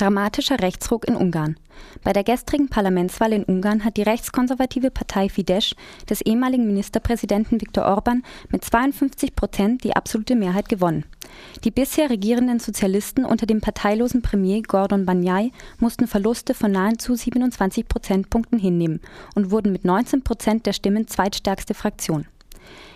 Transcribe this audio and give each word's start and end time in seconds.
Dramatischer 0.00 0.62
Rechtsruck 0.62 1.06
in 1.06 1.14
Ungarn. 1.14 1.56
Bei 2.02 2.14
der 2.14 2.24
gestrigen 2.24 2.70
Parlamentswahl 2.70 3.34
in 3.34 3.44
Ungarn 3.44 3.84
hat 3.84 3.98
die 3.98 4.02
rechtskonservative 4.02 4.90
Partei 4.90 5.28
Fidesz 5.28 5.74
des 6.08 6.22
ehemaligen 6.22 6.66
Ministerpräsidenten 6.66 7.60
Viktor 7.60 7.84
Orban 7.84 8.22
mit 8.48 8.64
52 8.64 9.36
Prozent 9.36 9.84
die 9.84 9.94
absolute 9.94 10.36
Mehrheit 10.36 10.70
gewonnen. 10.70 11.04
Die 11.64 11.70
bisher 11.70 12.08
regierenden 12.08 12.60
Sozialisten 12.60 13.26
unter 13.26 13.44
dem 13.44 13.60
parteilosen 13.60 14.22
Premier 14.22 14.62
Gordon 14.62 15.04
Banyai 15.04 15.50
mussten 15.80 16.06
Verluste 16.06 16.54
von 16.54 16.72
nahezu 16.72 17.14
27 17.14 17.86
Prozentpunkten 17.86 18.58
hinnehmen 18.58 19.02
und 19.34 19.50
wurden 19.50 19.70
mit 19.70 19.84
19 19.84 20.24
Prozent 20.24 20.64
der 20.64 20.72
Stimmen 20.72 21.08
zweitstärkste 21.08 21.74
Fraktion. 21.74 22.24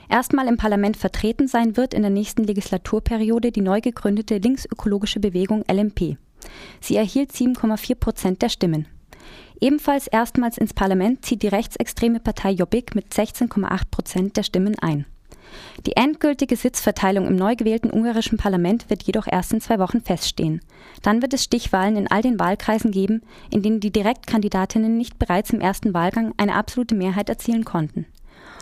Erstmal 0.09 0.48
im 0.48 0.57
Parlament 0.57 0.96
vertreten 0.96 1.48
sein 1.48 1.77
wird 1.77 1.93
in 1.93 2.00
der 2.00 2.11
nächsten 2.11 2.45
Legislaturperiode 2.45 3.52
die 3.52 3.61
neu 3.61 3.82
gegründete 3.82 4.39
linksökologische 4.39 5.21
Bewegung 5.21 5.64
LMP. 5.71 6.16
Sie 6.80 6.96
erhielt 6.96 7.32
7,4 7.32 7.94
Prozent 7.94 8.43
der 8.43 8.48
Stimmen. 8.48 8.86
Ebenfalls 9.61 10.07
erstmals 10.07 10.58
ins 10.58 10.75
Parlament 10.75 11.25
zieht 11.25 11.43
die 11.43 11.48
rechtsextreme 11.48 12.20
Partei 12.20 12.50
Jobbik 12.50 12.94
mit 12.94 13.12
16,8 13.12 13.82
Prozent 13.90 14.36
der 14.36 14.43
Stimmen 14.43 14.79
ein. 14.80 15.07
Die 15.86 15.96
endgültige 15.96 16.57
Sitzverteilung 16.57 17.26
im 17.26 17.36
neu 17.36 17.54
gewählten 17.54 17.90
ungarischen 17.90 18.39
Parlament 18.39 18.90
wird 18.90 19.03
jedoch 19.04 19.26
erst 19.30 19.53
in 19.53 19.61
zwei 19.61 19.79
Wochen 19.79 20.00
feststehen. 20.00 20.61
Dann 21.03 21.22
wird 21.22 21.34
es 21.34 21.44
Stichwahlen 21.44 21.96
in 21.96 22.11
all 22.11 22.22
den 22.22 22.40
Wahlkreisen 22.40 22.90
geben, 22.90 23.22
in 23.50 23.62
denen 23.62 23.81
die 23.81 23.92
Direktkandidatinnen 23.92 24.96
nicht 24.96 25.18
bereits 25.18 25.50
im 25.50 25.61
ersten 25.61 25.95
Wahlgang 25.95 26.34
eine 26.36 26.54
absolute 26.54 26.95
Mehrheit 26.95 27.29
erzielen 27.29 27.64
konnten. 27.64 28.06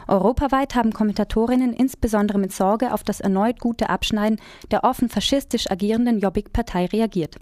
Europaweit 0.09 0.75
haben 0.75 0.93
Kommentatorinnen 0.93 1.73
insbesondere 1.73 2.39
mit 2.39 2.53
Sorge 2.53 2.93
auf 2.93 3.05
das 3.05 3.21
erneut 3.21 3.61
gute 3.61 3.89
Abschneiden 3.89 4.41
der 4.71 4.85
offen 4.85 5.09
faschistisch 5.09 5.71
agierenden 5.71 6.19
Jobbik-Partei 6.19 6.87
reagiert. 6.87 7.37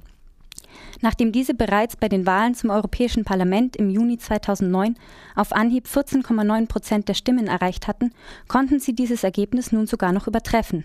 Nachdem 1.00 1.32
diese 1.32 1.54
bereits 1.54 1.96
bei 1.96 2.08
den 2.08 2.26
Wahlen 2.26 2.54
zum 2.54 2.70
Europäischen 2.70 3.24
Parlament 3.24 3.76
im 3.76 3.90
Juni 3.90 4.18
2009 4.18 4.96
auf 5.34 5.52
Anhieb 5.52 5.86
14,9 5.86 6.66
Prozent 6.66 7.08
der 7.08 7.14
Stimmen 7.14 7.46
erreicht 7.46 7.88
hatten, 7.88 8.12
konnten 8.48 8.80
sie 8.80 8.94
dieses 8.94 9.24
Ergebnis 9.24 9.72
nun 9.72 9.86
sogar 9.86 10.12
noch 10.12 10.26
übertreffen. 10.26 10.84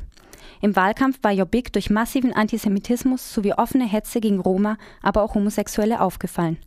Im 0.62 0.76
Wahlkampf 0.76 1.20
war 1.22 1.32
Jobbik 1.32 1.74
durch 1.74 1.90
massiven 1.90 2.34
Antisemitismus 2.34 3.34
sowie 3.34 3.54
offene 3.54 3.86
Hetze 3.86 4.22
gegen 4.22 4.40
Roma, 4.40 4.78
aber 5.02 5.24
auch 5.24 5.36
Homosexuelle 5.36 6.02
aufgefallen. 6.02 6.58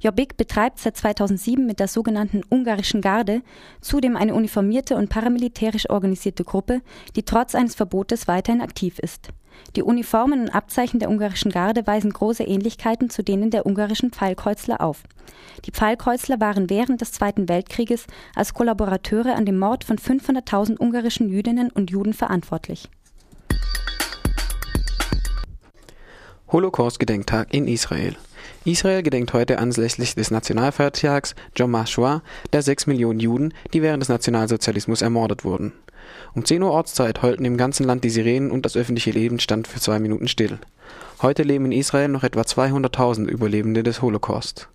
Jobbik 0.00 0.36
betreibt 0.36 0.78
seit 0.78 0.96
2007 0.96 1.64
mit 1.64 1.80
der 1.80 1.88
sogenannten 1.88 2.42
Ungarischen 2.50 3.00
Garde 3.00 3.42
zudem 3.80 4.16
eine 4.16 4.34
uniformierte 4.34 4.96
und 4.96 5.08
paramilitärisch 5.08 5.88
organisierte 5.88 6.44
Gruppe, 6.44 6.82
die 7.16 7.22
trotz 7.22 7.54
eines 7.54 7.74
Verbotes 7.74 8.28
weiterhin 8.28 8.60
aktiv 8.60 8.98
ist. 8.98 9.28
Die 9.76 9.82
Uniformen 9.82 10.42
und 10.42 10.50
Abzeichen 10.50 10.98
der 10.98 11.10
Ungarischen 11.10 11.50
Garde 11.50 11.86
weisen 11.86 12.12
große 12.12 12.42
Ähnlichkeiten 12.42 13.10
zu 13.10 13.22
denen 13.22 13.50
der 13.50 13.66
ungarischen 13.66 14.10
Pfeilkreuzler 14.10 14.80
auf. 14.80 15.02
Die 15.64 15.70
Pfeilkreuzler 15.70 16.40
waren 16.40 16.70
während 16.70 17.00
des 17.00 17.12
Zweiten 17.12 17.48
Weltkrieges 17.48 18.06
als 18.34 18.54
Kollaborateure 18.54 19.34
an 19.34 19.46
dem 19.46 19.58
Mord 19.58 19.84
von 19.84 19.98
500.000 19.98 20.78
ungarischen 20.78 21.28
Jüdinnen 21.28 21.70
und 21.70 21.90
Juden 21.90 22.14
verantwortlich. 22.14 22.88
Holocaust-Gedenktag 26.52 27.54
in 27.54 27.66
Israel. 27.66 28.14
Israel 28.66 29.02
gedenkt 29.02 29.32
heute 29.32 29.58
anlässlich 29.58 30.14
des 30.14 30.30
Nationalfeiertags 30.30 31.34
Jom 31.56 31.74
HaShoah 31.74 32.22
der 32.52 32.60
sechs 32.60 32.86
Millionen 32.86 33.20
Juden, 33.20 33.54
die 33.72 33.80
während 33.80 34.02
des 34.02 34.10
Nationalsozialismus 34.10 35.00
ermordet 35.00 35.44
wurden. 35.44 35.72
Um 36.34 36.44
10 36.44 36.62
Uhr 36.62 36.70
Ortszeit 36.70 37.22
heulten 37.22 37.46
im 37.46 37.56
ganzen 37.56 37.84
Land 37.84 38.04
die 38.04 38.10
Sirenen 38.10 38.50
und 38.50 38.66
das 38.66 38.76
öffentliche 38.76 39.12
Leben 39.12 39.40
stand 39.40 39.66
für 39.66 39.80
zwei 39.80 39.98
Minuten 39.98 40.28
still. 40.28 40.58
Heute 41.22 41.42
leben 41.42 41.64
in 41.66 41.72
Israel 41.72 42.08
noch 42.08 42.22
etwa 42.22 42.42
200.000 42.42 43.28
Überlebende 43.28 43.82
des 43.82 44.02
Holocaust. 44.02 44.68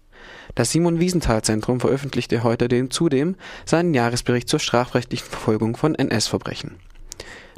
Das 0.56 0.72
Simon 0.72 1.00
Wiesenthal 1.00 1.44
Zentrum 1.44 1.80
veröffentlichte 1.80 2.44
heute 2.44 2.90
zudem 2.90 3.36
seinen 3.66 3.94
Jahresbericht 3.94 4.50
zur 4.50 4.60
strafrechtlichen 4.60 5.28
Verfolgung 5.28 5.78
von 5.78 5.94
NS-Verbrechen. 5.94 6.78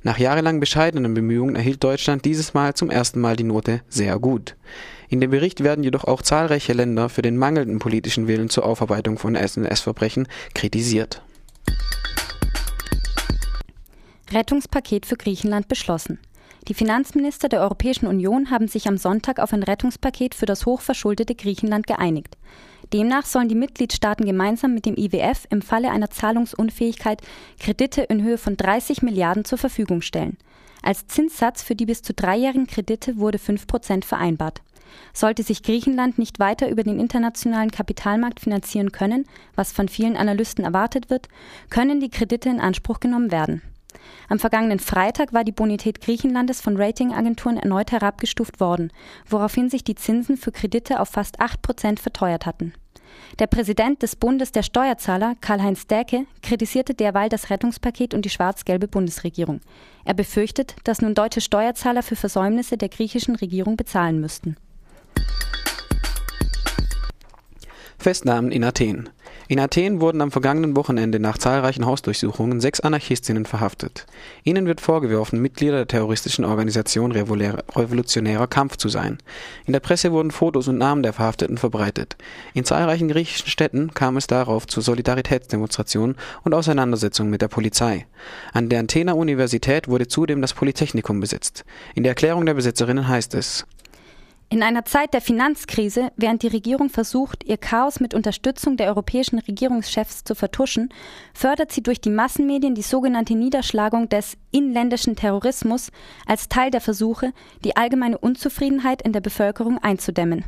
Nach 0.03 0.17
jahrelang 0.17 0.59
bescheidenen 0.59 1.13
Bemühungen 1.13 1.55
erhielt 1.55 1.83
Deutschland 1.83 2.23
dieses 2.23 2.53
Mal 2.53 2.73
zum 2.73 2.89
ersten 2.89 3.19
Mal 3.19 3.35
die 3.35 3.43
Note 3.43 3.81
sehr 3.89 4.17
gut. 4.19 4.55
In 5.09 5.19
dem 5.19 5.31
Bericht 5.31 5.63
werden 5.63 5.83
jedoch 5.83 6.05
auch 6.05 6.21
zahlreiche 6.21 6.73
Länder 6.73 7.09
für 7.09 7.21
den 7.21 7.37
mangelnden 7.37 7.79
politischen 7.79 8.27
Willen 8.27 8.49
zur 8.49 8.65
Aufarbeitung 8.65 9.17
von 9.17 9.35
NS-Verbrechen 9.35 10.27
kritisiert. 10.53 11.21
Rettungspaket 14.31 15.05
für 15.05 15.17
Griechenland 15.17 15.67
beschlossen. 15.67 16.19
Die 16.67 16.73
Finanzminister 16.75 17.49
der 17.49 17.61
Europäischen 17.61 18.05
Union 18.05 18.51
haben 18.51 18.67
sich 18.67 18.87
am 18.87 18.97
Sonntag 18.97 19.39
auf 19.39 19.53
ein 19.53 19.63
Rettungspaket 19.63 20.35
für 20.35 20.45
das 20.45 20.65
hochverschuldete 20.65 21.33
Griechenland 21.33 21.87
geeinigt. 21.87 22.37
Demnach 22.93 23.25
sollen 23.25 23.49
die 23.49 23.55
Mitgliedstaaten 23.55 24.25
gemeinsam 24.25 24.73
mit 24.73 24.85
dem 24.85 24.97
IWF 24.97 25.45
im 25.49 25.61
Falle 25.61 25.91
einer 25.91 26.09
Zahlungsunfähigkeit 26.09 27.21
Kredite 27.59 28.01
in 28.01 28.23
Höhe 28.23 28.37
von 28.37 28.57
30 28.57 29.01
Milliarden 29.01 29.45
zur 29.45 29.57
Verfügung 29.57 30.01
stellen. 30.01 30.37
Als 30.81 31.07
Zinssatz 31.07 31.61
für 31.61 31.75
die 31.75 31.85
bis 31.85 32.01
zu 32.01 32.13
dreijährigen 32.13 32.67
Kredite 32.67 33.17
wurde 33.17 33.37
5 33.37 33.67
Prozent 33.67 34.05
vereinbart. 34.05 34.61
Sollte 35.13 35.43
sich 35.43 35.61
Griechenland 35.61 36.17
nicht 36.17 36.39
weiter 36.39 36.69
über 36.69 36.83
den 36.83 36.99
internationalen 36.99 37.69
Kapitalmarkt 37.69 38.39
finanzieren 38.39 38.91
können, 38.91 39.25
was 39.55 39.71
von 39.71 39.87
vielen 39.87 40.17
Analysten 40.17 40.65
erwartet 40.65 41.09
wird, 41.09 41.27
können 41.69 41.99
die 41.99 42.09
Kredite 42.09 42.49
in 42.49 42.59
Anspruch 42.59 42.99
genommen 42.99 43.31
werden. 43.31 43.61
Am 44.27 44.39
vergangenen 44.39 44.79
Freitag 44.79 45.33
war 45.33 45.43
die 45.43 45.51
Bonität 45.51 46.01
Griechenlandes 46.01 46.61
von 46.61 46.77
Ratingagenturen 46.77 47.57
erneut 47.57 47.91
herabgestuft 47.91 48.59
worden, 48.59 48.91
woraufhin 49.27 49.69
sich 49.69 49.83
die 49.83 49.95
Zinsen 49.95 50.37
für 50.37 50.51
Kredite 50.51 50.99
auf 50.99 51.09
fast 51.09 51.39
8 51.39 51.61
Prozent 51.61 51.99
verteuert 51.99 52.45
hatten. 52.45 52.73
Der 53.39 53.47
Präsident 53.47 54.01
des 54.03 54.15
Bundes 54.15 54.51
der 54.51 54.63
Steuerzahler, 54.63 55.35
Karl-Heinz 55.41 55.87
Däke, 55.87 56.25
kritisierte 56.41 56.93
derweil 56.93 57.29
das 57.29 57.49
Rettungspaket 57.49 58.13
und 58.13 58.23
die 58.25 58.29
schwarz-gelbe 58.29 58.87
Bundesregierung. 58.87 59.61
Er 60.05 60.13
befürchtet, 60.13 60.75
dass 60.83 61.01
nun 61.01 61.15
deutsche 61.15 61.41
Steuerzahler 61.41 62.03
für 62.03 62.15
Versäumnisse 62.15 62.77
der 62.77 62.89
griechischen 62.89 63.35
Regierung 63.35 63.77
bezahlen 63.77 64.19
müssten. 64.19 64.57
Festnahmen 67.97 68.51
in 68.51 68.63
Athen. 68.63 69.09
In 69.47 69.59
Athen 69.59 70.01
wurden 70.01 70.21
am 70.21 70.31
vergangenen 70.31 70.75
Wochenende 70.75 71.19
nach 71.19 71.37
zahlreichen 71.37 71.85
Hausdurchsuchungen 71.85 72.61
sechs 72.61 72.79
Anarchistinnen 72.79 73.45
verhaftet. 73.45 74.05
Ihnen 74.43 74.67
wird 74.67 74.81
vorgeworfen, 74.81 75.41
Mitglieder 75.41 75.77
der 75.77 75.87
terroristischen 75.87 76.45
Organisation 76.45 77.11
Revolutionärer 77.11 78.47
Kampf 78.47 78.77
zu 78.77 78.89
sein. 78.89 79.17
In 79.65 79.73
der 79.73 79.79
Presse 79.79 80.11
wurden 80.11 80.31
Fotos 80.31 80.67
und 80.67 80.77
Namen 80.77 81.03
der 81.03 81.13
Verhafteten 81.13 81.57
verbreitet. 81.57 82.15
In 82.53 82.65
zahlreichen 82.65 83.07
griechischen 83.07 83.47
Städten 83.47 83.93
kam 83.93 84.17
es 84.17 84.27
darauf 84.27 84.67
zu 84.67 84.81
Solidaritätsdemonstrationen 84.81 86.15
und 86.43 86.53
Auseinandersetzungen 86.53 87.31
mit 87.31 87.41
der 87.41 87.47
Polizei. 87.47 88.05
An 88.53 88.69
der 88.69 88.81
Athener 88.81 89.15
Universität 89.15 89.87
wurde 89.87 90.07
zudem 90.07 90.41
das 90.41 90.53
Polytechnikum 90.53 91.19
besetzt. 91.19 91.65
In 91.95 92.03
der 92.03 92.11
Erklärung 92.11 92.45
der 92.45 92.53
Besetzerinnen 92.53 93.07
heißt 93.07 93.33
es 93.33 93.65
in 94.51 94.63
einer 94.63 94.83
Zeit 94.83 95.13
der 95.13 95.21
Finanzkrise, 95.21 96.11
während 96.17 96.41
die 96.41 96.47
Regierung 96.47 96.89
versucht, 96.89 97.43
ihr 97.43 97.57
Chaos 97.57 97.99
mit 97.99 98.15
Unterstützung 98.15 98.77
der 98.77 98.87
europäischen 98.87 99.37
Regierungschefs 99.37 100.23
zu 100.23 100.33
vertuschen, 100.33 100.89
fördert 101.35 101.71
sie 101.71 101.83
durch 101.83 102.01
die 102.01 102.09
Massenmedien 102.09 102.73
die 102.73 102.81
sogenannte 102.81 103.35
Niederschlagung 103.35 104.09
des 104.09 104.37
inländischen 104.49 105.15
Terrorismus 105.15 105.91
als 106.25 106.49
Teil 106.49 106.71
der 106.71 106.81
Versuche, 106.81 107.31
die 107.63 107.77
allgemeine 107.77 108.17
Unzufriedenheit 108.17 109.03
in 109.03 109.13
der 109.13 109.21
Bevölkerung 109.21 109.77
einzudämmen. 109.77 110.43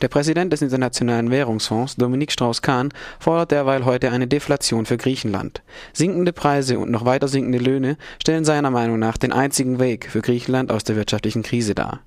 Der 0.00 0.08
Präsident 0.08 0.50
des 0.50 0.62
Internationalen 0.62 1.30
Währungsfonds, 1.30 1.96
Dominique 1.96 2.32
Strauss-Kahn, 2.32 2.88
fordert 3.18 3.50
derweil 3.50 3.84
heute 3.84 4.10
eine 4.10 4.26
Deflation 4.26 4.86
für 4.86 4.96
Griechenland. 4.96 5.62
Sinkende 5.92 6.32
Preise 6.32 6.78
und 6.78 6.90
noch 6.90 7.04
weiter 7.04 7.28
sinkende 7.28 7.58
Löhne 7.58 7.98
stellen 8.18 8.46
seiner 8.46 8.70
Meinung 8.70 8.98
nach 8.98 9.18
den 9.18 9.30
einzigen 9.30 9.78
Weg 9.78 10.08
für 10.10 10.22
Griechenland 10.22 10.72
aus 10.72 10.84
der 10.84 10.96
wirtschaftlichen 10.96 11.42
Krise 11.42 11.74
dar. 11.74 12.00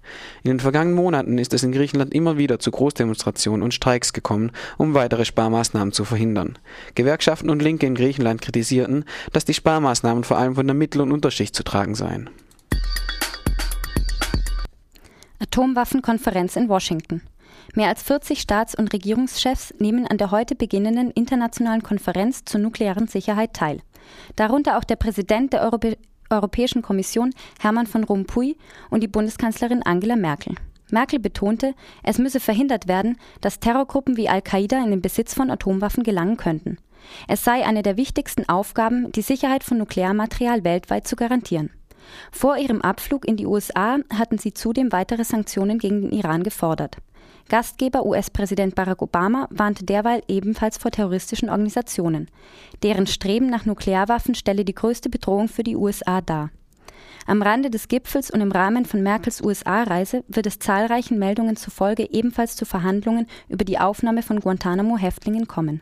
In 0.43 0.49
den 0.49 0.59
vergangenen 0.59 0.95
Monaten 0.95 1.37
ist 1.37 1.53
es 1.53 1.61
in 1.61 1.71
Griechenland 1.71 2.15
immer 2.15 2.39
wieder 2.39 2.57
zu 2.57 2.71
Großdemonstrationen 2.71 3.61
und 3.61 3.75
Streiks 3.75 4.11
gekommen, 4.11 4.51
um 4.77 4.95
weitere 4.95 5.23
Sparmaßnahmen 5.25 5.93
zu 5.93 6.03
verhindern. 6.03 6.57
Gewerkschaften 6.95 7.51
und 7.51 7.61
Linke 7.61 7.85
in 7.85 7.93
Griechenland 7.93 8.41
kritisierten, 8.41 9.05
dass 9.33 9.45
die 9.45 9.53
Sparmaßnahmen 9.53 10.23
vor 10.23 10.37
allem 10.37 10.55
von 10.55 10.65
der 10.65 10.75
Mittel- 10.75 11.01
und 11.01 11.11
Unterschicht 11.11 11.55
zu 11.55 11.63
tragen 11.63 11.93
seien. 11.93 12.31
Atomwaffenkonferenz 15.39 16.55
in 16.55 16.69
Washington. 16.69 17.21
Mehr 17.75 17.89
als 17.89 18.03
40 18.03 18.39
Staats- 18.39 18.75
und 18.75 18.93
Regierungschefs 18.93 19.73
nehmen 19.79 20.07
an 20.07 20.17
der 20.17 20.31
heute 20.31 20.55
beginnenden 20.55 21.11
internationalen 21.11 21.83
Konferenz 21.83 22.45
zur 22.45 22.59
nuklearen 22.59 23.07
Sicherheit 23.07 23.53
teil. 23.53 23.79
Darunter 24.35 24.77
auch 24.77 24.83
der 24.83 24.95
Präsident 24.95 25.53
der 25.53 25.61
Europä 25.61 25.95
Europäischen 26.29 26.81
Kommission 26.81 27.31
Hermann 27.59 27.85
von 27.85 28.03
Rompuy 28.03 28.57
und 28.89 29.03
die 29.03 29.07
Bundeskanzlerin 29.07 29.83
Angela 29.83 30.15
Merkel. 30.15 30.55
Merkel 30.89 31.19
betonte, 31.19 31.75
es 32.01 32.17
müsse 32.17 32.39
verhindert 32.39 32.87
werden, 32.87 33.17
dass 33.41 33.59
Terrorgruppen 33.59 34.17
wie 34.17 34.29
Al-Qaida 34.29 34.83
in 34.83 34.89
den 34.89 35.01
Besitz 35.01 35.35
von 35.35 35.51
Atomwaffen 35.51 36.03
gelangen 36.03 36.37
könnten. 36.37 36.77
Es 37.27 37.43
sei 37.43 37.65
eine 37.65 37.83
der 37.83 37.97
wichtigsten 37.97 38.47
Aufgaben, 38.47 39.11
die 39.11 39.21
Sicherheit 39.21 39.63
von 39.63 39.77
Nuklearmaterial 39.77 40.63
weltweit 40.63 41.07
zu 41.07 41.15
garantieren. 41.15 41.69
Vor 42.31 42.57
ihrem 42.57 42.81
Abflug 42.81 43.25
in 43.25 43.37
die 43.37 43.45
USA 43.45 43.97
hatten 44.13 44.37
sie 44.37 44.53
zudem 44.53 44.91
weitere 44.91 45.23
Sanktionen 45.23 45.79
gegen 45.79 46.01
den 46.01 46.11
Iran 46.11 46.43
gefordert. 46.43 46.97
Gastgeber 47.49 48.05
US-Präsident 48.05 48.75
Barack 48.75 49.01
Obama 49.01 49.47
warnte 49.49 49.85
derweil 49.85 50.23
ebenfalls 50.27 50.77
vor 50.77 50.91
terroristischen 50.91 51.49
Organisationen. 51.49 52.29
Deren 52.83 53.07
Streben 53.07 53.47
nach 53.47 53.65
Nuklearwaffen 53.65 54.35
stelle 54.35 54.65
die 54.65 54.75
größte 54.75 55.09
Bedrohung 55.09 55.49
für 55.49 55.63
die 55.63 55.75
USA 55.75 56.21
dar. 56.21 56.51
Am 57.25 57.41
Rande 57.41 57.69
des 57.69 57.87
Gipfels 57.87 58.31
und 58.31 58.41
im 58.41 58.51
Rahmen 58.51 58.85
von 58.85 59.01
Merkels 59.01 59.41
USA-Reise 59.41 60.23
wird 60.27 60.45
es 60.45 60.59
zahlreichen 60.59 61.19
Meldungen 61.19 61.55
zufolge 61.55 62.09
ebenfalls 62.11 62.55
zu 62.55 62.65
Verhandlungen 62.65 63.27
über 63.47 63.65
die 63.65 63.79
Aufnahme 63.79 64.23
von 64.23 64.39
Guantanamo-Häftlingen 64.39 65.47
kommen 65.47 65.81